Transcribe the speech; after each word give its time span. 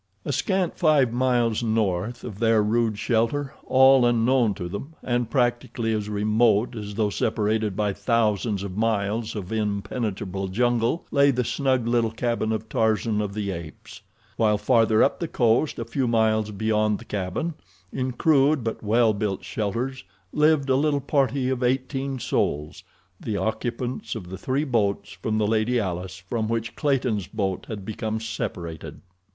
A 0.25 0.33
scant 0.33 0.79
five 0.79 1.13
miles 1.13 1.61
north 1.61 2.23
of 2.23 2.39
their 2.39 2.63
rude 2.63 2.97
shelter, 2.97 3.53
all 3.67 4.03
unknown 4.03 4.55
to 4.55 4.67
them, 4.67 4.95
and 5.03 5.29
practically 5.29 5.93
as 5.93 6.09
remote 6.09 6.75
as 6.75 6.95
though 6.95 7.11
separated 7.11 7.75
by 7.75 7.93
thousands 7.93 8.63
of 8.63 8.75
miles 8.75 9.35
of 9.35 9.51
impenetrable 9.53 10.47
jungle, 10.47 11.05
lay 11.11 11.29
the 11.29 11.43
snug 11.43 11.87
little 11.87 12.09
cabin 12.09 12.51
of 12.51 12.67
Tarzan 12.67 13.21
of 13.21 13.35
the 13.35 13.51
Apes. 13.51 14.01
While 14.37 14.57
farther 14.57 15.03
up 15.03 15.19
the 15.19 15.27
coast, 15.27 15.77
a 15.77 15.85
few 15.85 16.07
miles 16.07 16.49
beyond 16.49 16.97
the 16.97 17.05
cabin, 17.05 17.53
in 17.93 18.13
crude 18.13 18.63
but 18.63 18.81
well 18.81 19.13
built 19.13 19.43
shelters, 19.43 20.03
lived 20.33 20.67
a 20.71 20.75
little 20.75 20.99
party 20.99 21.47
of 21.51 21.61
eighteen 21.61 22.17
souls—the 22.17 23.37
occupants 23.37 24.15
of 24.15 24.31
the 24.31 24.37
three 24.39 24.63
boats 24.63 25.11
from 25.11 25.37
the 25.37 25.45
Lady 25.45 25.79
Alice 25.79 26.17
from 26.17 26.47
which 26.47 26.75
Clayton's 26.75 27.27
boat 27.27 27.67
had 27.69 27.85
become 27.85 28.19
separated. 28.19 28.99